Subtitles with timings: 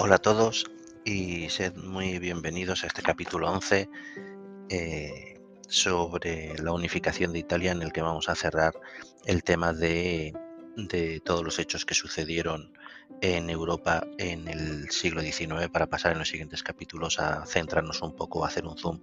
[0.00, 0.64] Hola a todos
[1.04, 3.90] y sed muy bienvenidos a este capítulo 11
[4.68, 8.74] eh, sobre la unificación de Italia en el que vamos a cerrar
[9.26, 10.34] el tema de,
[10.76, 12.72] de, todos los hechos que sucedieron
[13.22, 18.14] en Europa en el siglo XIX para pasar en los siguientes capítulos a centrarnos un
[18.14, 19.00] poco, a hacer un zoom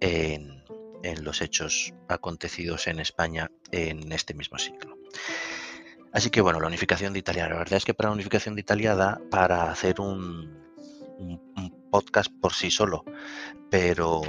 [0.00, 0.64] en,
[1.04, 4.98] en los hechos acontecidos en España en este mismo siglo.
[6.16, 7.46] Así que bueno, la unificación de Italia.
[7.46, 10.50] La verdad es que para la unificación de Italia da para hacer un,
[11.90, 13.04] podcast por sí solo,
[13.70, 14.22] pero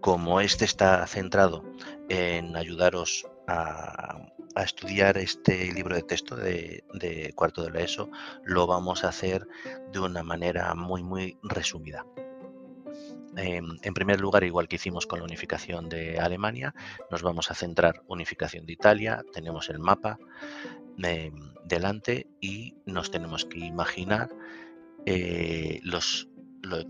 [0.00, 1.62] como este está centrado
[2.08, 6.82] en ayudaros a, estudiar este libro de texto de,
[7.36, 8.10] cuarto de la ESO,
[8.42, 9.46] lo vamos a hacer
[9.92, 12.04] de una manera muy, muy resumida.
[13.36, 16.74] Eh, en primer lugar, igual que hicimos con la unificación de Alemania,
[17.10, 20.18] nos vamos a centrar unificación de Italia, tenemos el mapa
[21.02, 21.30] eh,
[21.64, 24.30] delante y nos tenemos que imaginar
[25.04, 25.80] eh,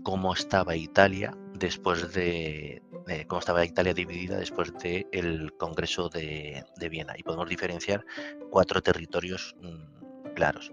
[0.03, 6.63] cómo estaba Italia después de, de, cómo estaba Italia dividida después del de Congreso de,
[6.89, 8.05] Viena y podemos diferenciar
[8.49, 10.71] cuatro territorios mmm, claros.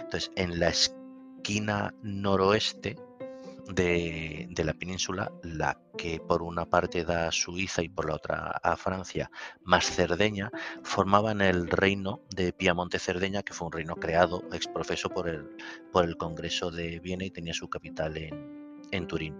[0.00, 2.96] Entonces, en la esquina noroeste
[3.68, 8.16] de, de, la península, la que por una parte da a Suiza y por la
[8.16, 9.30] otra a Francia,
[9.62, 10.50] más Cerdeña,
[10.82, 15.48] formaban el reino de Piamonte-Cerdeña, que fue un reino creado exprofeso por el,
[15.92, 19.36] por el Congreso de Viena y tenía su capital en, en Turín.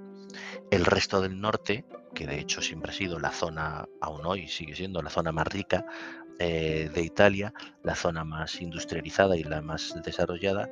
[0.70, 4.74] El resto del norte, que de hecho siempre ha sido la zona, aún hoy sigue
[4.74, 5.86] siendo la zona más rica
[6.38, 10.70] eh, de Italia, la zona más industrializada y la más desarrollada,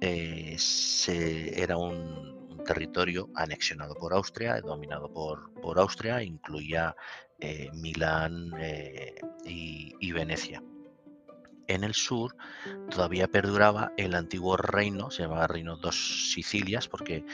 [0.00, 6.94] eh, se, era un, territorio anexionado por Austria, dominado por, por Austria, incluía
[7.38, 9.14] eh, Milán eh,
[9.44, 10.62] y, Venecia.
[11.68, 12.36] En el sur
[12.90, 17.24] todavía perduraba el antiguo reino, se llamaba Reino dos Sicilias, porque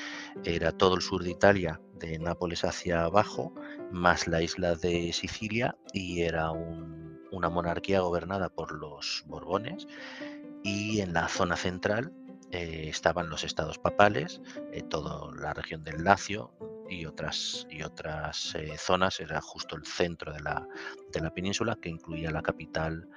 [0.45, 3.55] era todo el sur de Italia, de Nápoles hacia abajo,
[3.90, 9.86] más la isla de Sicilia, y era un, una monarquía gobernada por los Borbones.
[10.64, 12.12] Y en la zona central
[12.52, 14.42] eh, estaban los estados papales,
[14.73, 16.52] eh, toda la región del Lacio
[16.90, 20.68] y otras, y otras eh, zonas, era justo el centro de la,
[21.12, 23.08] de la, península que incluía la capital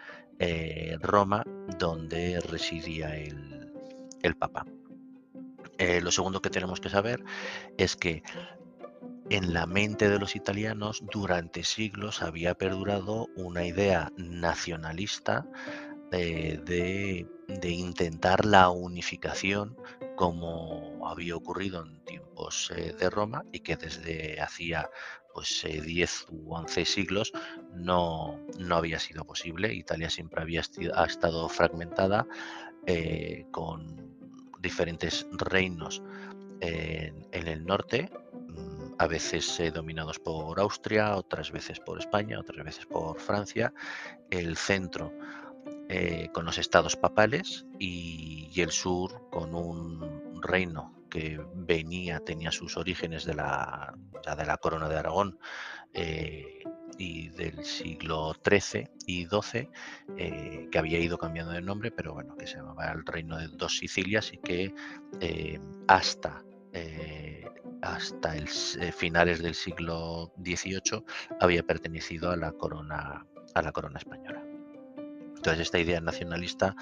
[1.01, 1.43] Roma,
[1.77, 3.71] donde residía el,
[4.21, 4.65] el Papa.
[6.01, 7.23] Lo segundo que tenemos que saber
[7.77, 8.21] es que
[9.29, 15.47] en la mente de los italianos durante siglos había perdurado una idea nacionalista
[16.11, 17.27] eh, de,
[17.69, 19.77] intentar la unificación
[20.15, 24.89] como había ocurrido en tiempos eh, de Roma y que desde hacía
[25.35, 27.33] pues eh, 10 u 11 siglos
[27.73, 29.73] no, no, había sido posible.
[29.73, 30.61] Italia siempre había
[30.95, 32.25] ha estado fragmentada
[32.87, 34.15] eh, con
[34.61, 36.01] diferentes reinos
[36.61, 42.63] en, el norte, mm, a veces eh, dominados por Austria, otras veces por España, otras
[42.63, 43.73] veces por Francia,
[44.29, 45.11] el centro
[45.87, 52.77] eh, con los estados papales y, el sur con un reino que venía, tenía sus
[52.77, 53.93] orígenes de la,
[54.37, 55.37] de la corona de Aragón
[55.93, 56.63] eh,
[56.97, 59.69] y del siglo XIII y XII,
[60.17, 63.49] eh, que había ido cambiando de nombre, pero bueno, que se llamaba el reino de
[63.49, 64.73] dos Sicilias y que
[65.87, 66.43] hasta
[67.81, 71.03] hasta el, finales del siglo XVIII
[71.39, 74.44] había pertenecido a la corona a la corona española.
[75.45, 76.75] Entonces esta idea nacionalista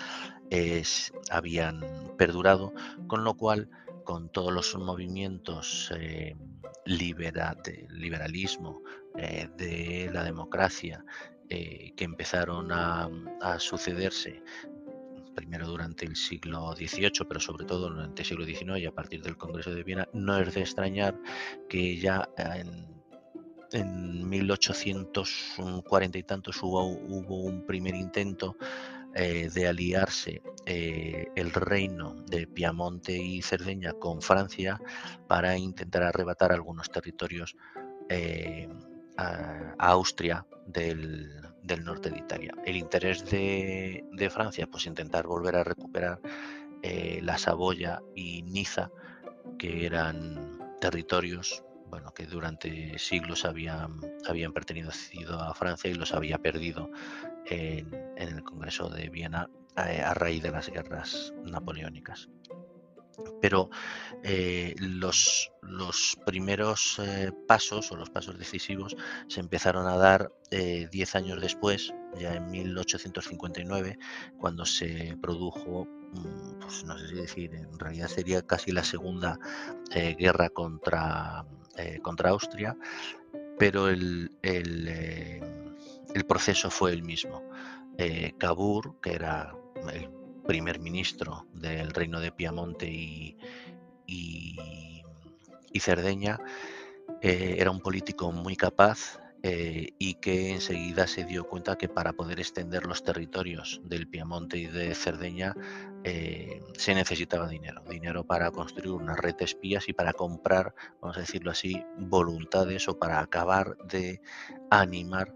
[0.50, 1.84] es, habían
[2.18, 2.74] perdurado,
[3.08, 3.70] con lo cual
[4.06, 6.38] con todos los movimientos eh,
[6.86, 8.82] liberalismo,
[9.18, 11.04] eh, de la democracia,
[11.50, 13.10] eh, que empezaron a,
[13.42, 14.42] a, sucederse
[15.36, 19.22] primero durante el siglo XVIII, pero sobre todo durante el siglo XIX y a partir
[19.24, 21.20] del Congreso de Viena, no es de extrañar
[21.68, 22.93] que ya en
[23.74, 28.56] en 1840 y tantos hubo, un primer intento
[29.14, 34.82] eh, de aliarse eh, el reino de Piamonte y Cerdeña con Francia
[35.28, 37.56] para intentar arrebatar algunos territorios
[38.10, 38.70] eh,
[39.18, 41.30] a, Austria del,
[41.84, 42.54] norte de Italia.
[42.66, 46.20] El interés de, de, Francia, pues intentar volver a recuperar
[47.22, 48.92] la Saboya y Niza,
[49.58, 51.64] que eran territorios
[51.94, 56.90] bueno, que durante siglos habían, habían pertenecido a Francia y los había perdido
[57.46, 62.30] en, el Congreso de Viena a, eh, a, raíz de las guerras napoleónicas.
[63.42, 63.70] Pero
[64.24, 68.96] eh, los, los, primeros eh, pasos o los pasos decisivos
[69.28, 74.00] se empezaron a dar eh, diez años después, ya en 1859,
[74.40, 79.38] cuando se produjo mm, pues no sé si decir, en realidad sería casi la segunda
[79.92, 81.46] eh, guerra contra,
[81.78, 82.78] eh, contra Austria,
[83.58, 87.44] pero el, el, proceso fue el mismo.
[88.40, 89.56] Cabur, que era
[89.94, 90.10] el
[90.48, 93.38] primer ministro del reino de Piamonte y,
[94.08, 95.04] y,
[95.72, 96.40] y Cerdeña,
[97.22, 102.40] era un político muy capaz, eh, y que enseguida se dio cuenta que para poder
[102.40, 105.54] extender los territorios del Piamonte y de Cerdeña
[106.06, 111.18] eh, se necesitaba dinero, dinero para construir una red de espías y para comprar, vamos
[111.18, 114.22] a decirlo así, voluntades o para acabar de
[114.70, 115.36] animar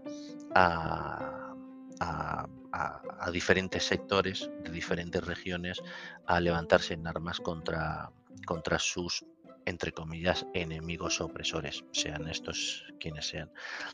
[0.54, 1.54] a,
[2.00, 5.82] a diferentes sectores de diferentes regiones
[6.26, 8.10] a levantarse en armas contra,
[8.46, 9.24] contra sus
[9.68, 13.50] entre comillas, enemigos opresores, sean estos quienes sean.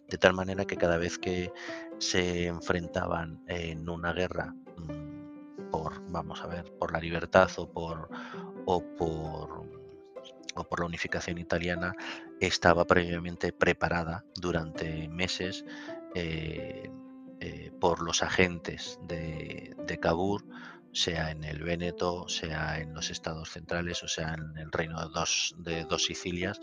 [0.09, 1.53] De tal manera que cada vez que
[1.99, 8.09] se enfrentaban en una guerra mm, por, vamos a ver, por la libertad o por,
[8.67, 9.69] o por,
[10.55, 11.93] o por la unificación italiana,
[12.41, 15.65] estaba previamente preparada durante meses
[16.15, 16.89] eh,
[17.41, 19.99] eh, por los agentes de, de
[20.95, 25.13] sea en el Véneto, sea en los estados centrales o sea en el reino de
[25.13, 26.61] dos, de dos Sicilias,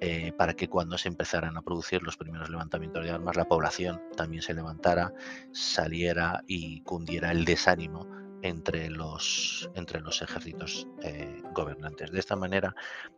[0.00, 4.00] eh, para que cuando se empezaran a producir los primeros levantamientos de armas, la población
[4.16, 5.12] también se levantara,
[5.52, 8.06] saliera y cundiera el desánimo
[8.42, 12.10] entre los, entre los ejércitos eh, gobernantes.
[12.10, 12.74] De esta manera,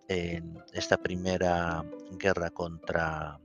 [0.08, 3.38] en esta primera guerra contra,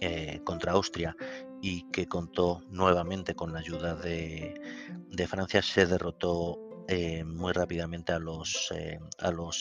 [0.00, 1.16] eh, contra Austria
[1.62, 4.54] y que contó nuevamente con la ayuda de,
[5.26, 6.58] Francia, se derrotó
[6.88, 9.00] eh, muy rápidamente a los, eh,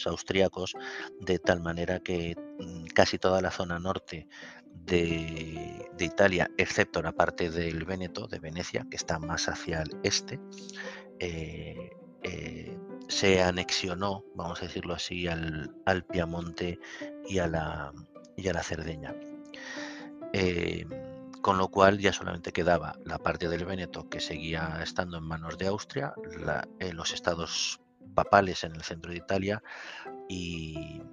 [0.05, 0.73] austríacos,
[1.21, 4.27] de tal manera que mm, casi toda la zona norte
[4.73, 10.39] de, Italia, excepto la parte del Véneto, de Venecia, que está más hacia el este,
[11.19, 12.77] eh,
[13.07, 16.79] se anexionó, vamos a decirlo así, al, al Piamonte
[17.27, 17.93] y a la,
[18.35, 19.15] y a la Cerdeña
[21.45, 25.59] con lo cual ya solamente quedaba la parte del Véneto que seguía estando en manos
[25.59, 26.15] de Austria,
[26.79, 27.79] eh, los estados
[28.15, 29.61] papales en el centro de Italia
[30.27, 31.03] y,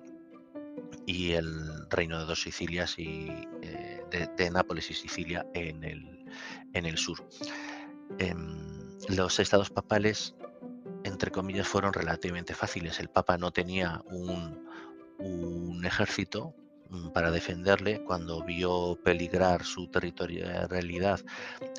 [1.07, 3.31] el reino de dos Sicilias y
[3.61, 6.25] eh, de, Nápoles y Sicilia en el,
[6.73, 7.29] en el sur.
[8.19, 10.35] Em, los estados papales,
[11.05, 12.99] entre comillas, fueron relativamente fáciles.
[13.01, 14.67] El Papa no tenía un,
[15.19, 16.55] un ejército
[17.13, 21.21] para defenderle cuando vio peligrar su territorialidad,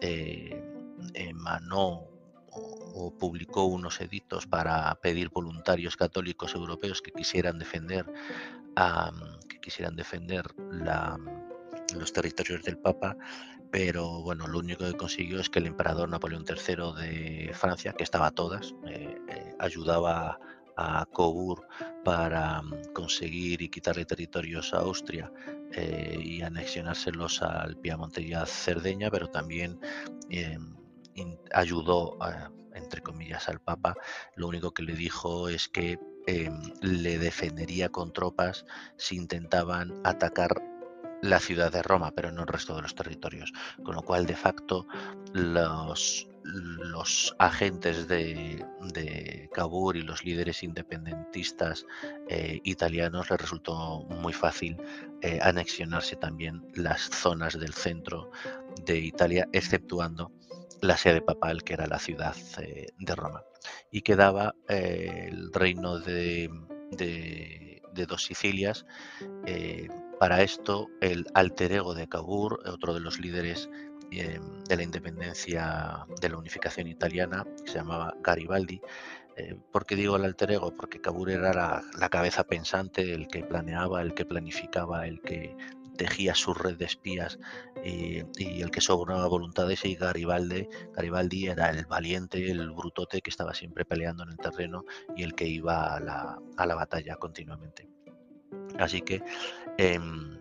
[0.01, 0.63] eh,
[1.13, 2.07] emanó
[2.49, 8.05] o, publicó unos edictos para pedir voluntarios católicos europeos que quisieran defender,
[9.49, 10.45] que quisieran defender
[11.95, 13.17] los territorios del Papa,
[13.73, 18.03] pero bueno, lo único que consiguió es que el emperador Napoleón III de Francia, que
[18.03, 20.39] estaba a todas, eh, eh, ayudaba
[20.75, 21.65] a Coburg
[22.03, 25.31] para mm, conseguir y quitarle territorios a Austria
[25.71, 29.79] eh, y anexionárselos al Piamonte y a Cerdeña, pero también
[30.29, 30.75] em,
[31.53, 32.17] ayudó,
[32.73, 33.95] entre comillas, al Papa.
[34.35, 35.99] Lo único que le dijo es que
[36.81, 38.65] le defendería con tropas
[38.97, 40.61] si intentaban atacar
[41.21, 43.51] la ciudad de Roma, pero no el resto de los territorios.
[43.83, 44.87] Con lo cual, de facto,
[45.33, 51.85] los, los agentes de, de, Cabur y los líderes independentistas
[52.27, 54.77] eh, italianos les resultó muy fácil
[55.21, 58.31] eh, anexionarse también las zonas del centro
[58.85, 60.31] de Italia, exceptuando
[60.81, 63.43] la sede papal, que era la ciudad eh, de Roma.
[63.91, 66.49] Y quedaba el reino de,
[66.91, 68.85] de, de dos Sicilias
[70.19, 73.69] para esto, el alter ego de Cabur, otro de los líderes
[74.19, 78.81] eh, de la independencia, de la unificación italiana, que se llamaba Garibaldi.
[79.35, 80.75] Eh, ¿Por qué digo el alter ego?
[80.75, 85.55] Porque Cabur era la, cabeza pensante, el que planeaba, el que planificaba, el que
[85.97, 87.37] tejía su red de espías
[87.83, 93.53] y, el que sobornaba voluntades y Garibaldi, Garibaldi era el valiente, el brutote que estaba
[93.53, 97.87] siempre peleando en el terreno y el que iba a la, a la batalla continuamente.
[98.79, 99.23] Así que,
[99.77, 100.39] em,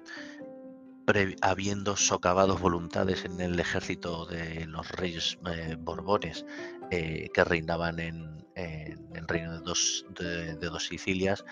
[1.40, 6.44] habiendo socavado voluntades en el ejército de los reyes eh, borbones
[6.90, 11.42] eh, que reinaban en, el reino de dos, de, dos Sicilias,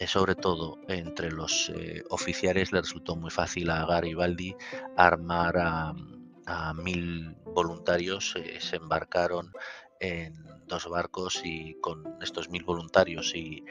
[0.00, 1.70] eh, sobre todo entre los
[2.10, 4.56] oficiales le resultó muy fácil a Garibaldi
[4.96, 9.52] armar a mil voluntarios, se embarcaron
[10.00, 10.34] en
[10.66, 13.64] dos barcos y con estos mil voluntarios y,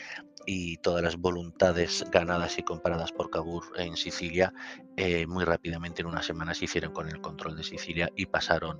[0.82, 4.54] todas las voluntades ganadas y comparadas por Cabur en Sicilia,
[4.96, 8.80] eh, muy rápidamente en una semana se hicieron con el control de Sicilia y pasaron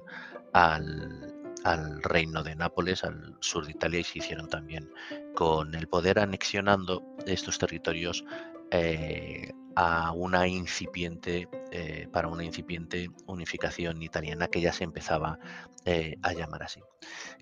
[0.54, 1.36] al,
[1.66, 4.90] al reino de Nápoles, al sur de Italia, y se hicieron también
[5.36, 8.24] con el poder anexionando estos territorios
[8.72, 15.38] eh, a una incipiente, eh, para una incipiente unificación italiana que ya se empezaba
[15.86, 16.82] eh, a llamar así.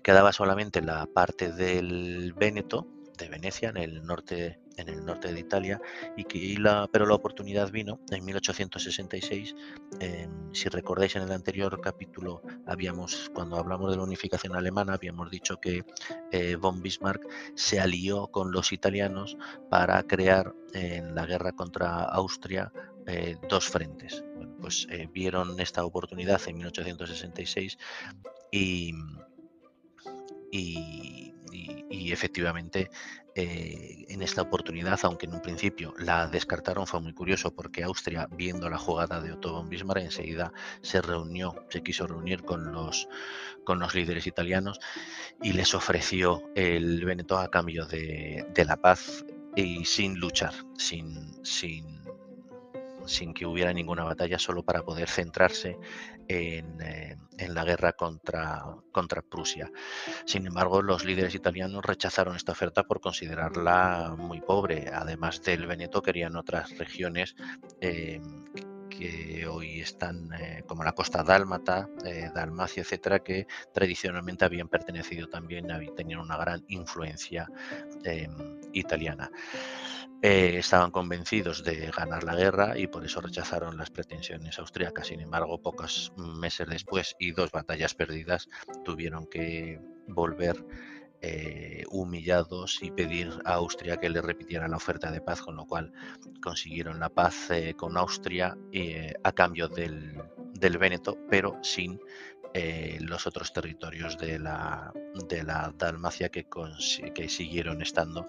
[0.02, 5.40] Quedaba solamente la parte del Véneto, de Venecia, en el norte, en el norte de
[5.40, 5.80] Italia,
[6.16, 9.54] y que la, pero la oportunidad vino en 1866.
[10.52, 15.58] si recordáis en el anterior capítulo, habíamos, cuando hablamos de la unificación alemana, habíamos dicho
[15.60, 15.84] que
[16.30, 19.36] eh, von Bismarck se alió con los italianos
[19.70, 22.72] para crear en la guerra contra Austria
[23.06, 24.24] eh, dos frentes.
[24.60, 27.78] pues eh, vieron esta oportunidad en 1866
[28.50, 28.92] y,
[30.50, 32.90] y y, efectivamente
[33.34, 38.28] eh, en esta oportunidad, aunque en un principio la descartaron, fue muy curioso porque Austria,
[38.30, 43.08] viendo la jugada de Otto von Bismarck, enseguida se reunió, se quiso reunir con los,
[43.64, 44.78] con los líderes italianos
[45.42, 51.44] y les ofreció el Veneto a cambio de, de la paz y sin luchar, sin,
[51.44, 51.96] sin
[53.06, 55.78] sin que hubiera ninguna batalla, solo para poder centrarse
[56.28, 57.16] en, eh,
[57.48, 59.70] la guerra contra, contra, Prusia.
[60.24, 64.88] Sin embargo, los líderes italianos rechazaron esta oferta por considerarla muy pobre.
[64.92, 67.34] Además del Veneto, querían otras regiones
[67.80, 68.20] eh,
[68.98, 71.88] que hoy están eh, como la costa dálmata,
[72.34, 77.48] Dalmacia, etcétera, que tradicionalmente habían pertenecido también, tenían una gran influencia
[78.72, 79.30] italiana.
[80.22, 85.08] Eh, estaban convencidos de ganar la guerra y por eso rechazaron las pretensiones austríacas.
[85.08, 88.48] Sin embargo, pocos meses después y dos batallas perdidas
[88.84, 90.56] tuvieron que volver
[91.20, 95.66] eh, humillados y pedir a Austria que le repitiera la oferta de paz, con lo
[95.66, 95.92] cual
[96.42, 98.56] consiguieron la paz eh, con Austria
[99.22, 100.22] a cambio del,
[100.78, 102.00] Véneto, pero sin
[103.00, 104.90] los otros territorios de la,
[105.28, 106.46] de la Dalmacia que,
[107.28, 108.26] siguieron estando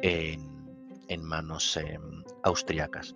[0.00, 1.78] en, manos
[2.42, 3.14] austriacas.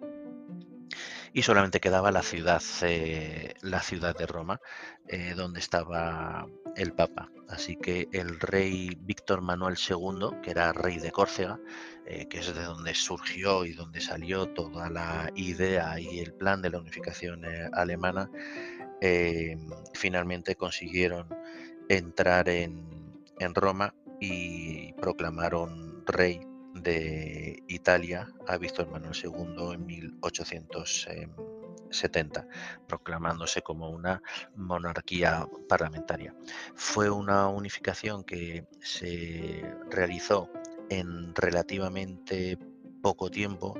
[1.32, 4.60] Y solamente quedaba la ciudad, eh, la ciudad de Roma,
[5.08, 7.30] eh, donde estaba el Papa.
[7.48, 11.60] Así que el rey Víctor Manuel II, que era rey de Córcega,
[12.06, 16.62] eh, que es de donde surgió y donde salió toda la idea y el plan
[16.62, 18.30] de la unificación alemana,
[19.00, 21.28] em, finalmente consiguieron
[21.88, 26.40] entrar en, en Roma y proclamaron rey
[26.74, 29.86] de Italia a Víctor Manuel II en
[31.72, 32.46] 1870,
[32.86, 34.22] proclamándose como una
[34.56, 36.34] monarquía parlamentaria.
[36.74, 40.50] Fue una unificación que se realizó
[40.88, 42.58] en relativamente
[43.02, 43.74] poco tiempo,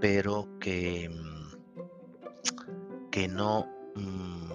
[0.00, 1.10] pero que,
[3.10, 4.52] que no mm,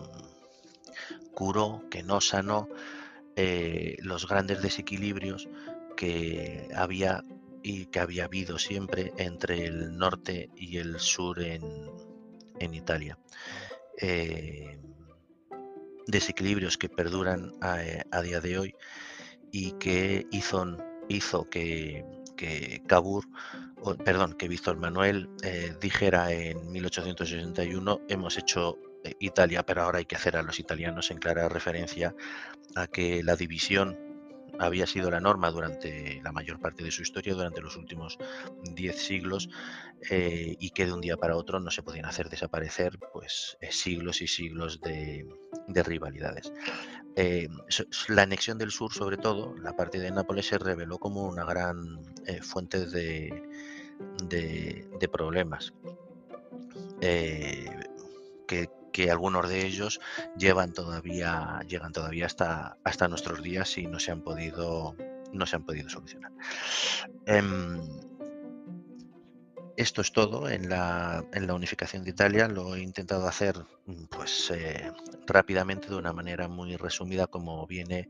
[1.34, 2.68] curó, que no sanó
[3.36, 5.50] eh, los grandes desequilibrios
[5.96, 7.24] que había
[7.62, 11.64] y que había habido siempre entre el norte y el sur en,
[12.60, 13.18] Italia.
[14.02, 14.78] Eh,
[16.08, 18.76] desequilibrios que perduran a, día de hoy
[19.52, 23.26] y que hizo, que, que Cabur,
[24.04, 30.06] perdón, que Víctor Manuel eh, dijera en 1861 hemos hecho eh, Italia, pero ahora hay
[30.06, 32.16] que hacer a los italianos en clara referencia
[32.76, 33.98] a que la división
[34.60, 38.18] había sido la norma durante la mayor parte de su historia, durante los últimos
[38.64, 39.50] 10 siglos,
[40.10, 43.72] eh, y que de un día para otro no se podían hacer desaparecer pues, eh,
[43.72, 45.26] siglos y siglos de,
[45.68, 46.52] rivalidades.
[47.16, 47.48] Eh,
[48.10, 52.02] la anexión del sur, sobre todo, la parte de Nápoles, se reveló como una gran
[52.42, 53.44] fuente de,
[54.28, 55.74] de problemas.
[58.48, 60.00] que que algunos de ellos
[60.38, 64.96] llevan todavía, llegan todavía hasta, hasta nuestros días y no se han podido,
[65.34, 66.32] no se han podido solucionar.
[67.26, 67.78] Em,
[69.76, 72.48] esto es todo en la, en la, unificación de Italia.
[72.48, 73.58] Lo he intentado hacer
[74.10, 74.90] pues eh,
[75.28, 78.08] rápidamente de una manera muy resumida como viene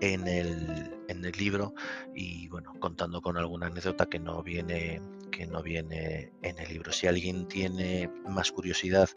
[0.00, 1.74] en el, en el libro
[2.14, 5.02] y bueno contando con alguna anécdota que no viene
[5.32, 6.92] que no viene en el libro.
[6.92, 9.08] Si alguien tiene más curiosidad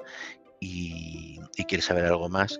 [0.59, 2.59] y, quieres saber algo más,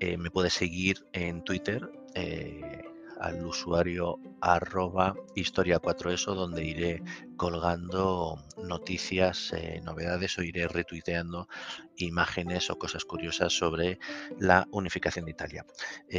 [0.00, 2.82] eh, me puedes seguir en Twitter eh,
[3.20, 7.02] al usuario arroba historia4eso donde iré
[7.36, 11.48] colgando noticias, eh, novedades o iré retuiteando
[11.96, 13.98] imágenes o cosas curiosas sobre
[14.38, 15.66] la unificación de Italia.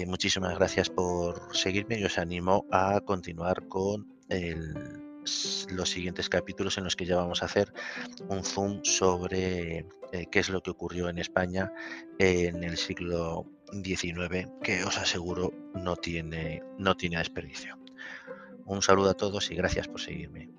[0.08, 5.07] muchísimas gracias por seguirme y os animo a continuar con el
[5.70, 7.74] los siguientes capítulos en los que ya vamos a hacer
[8.30, 11.72] un zoom sobre eh, qué es lo que ocurrió en España
[12.20, 17.78] en el siglo XIX que os aseguro no tiene, no tiene desperdicio.
[18.66, 20.50] Un saludo a todos y gracias por seguirme.